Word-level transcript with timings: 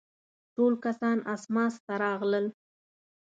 ټول 0.55 0.73
کسان 0.85 1.17
اسماس 1.33 1.73
ته 1.85 1.93
راغلل. 2.03 2.45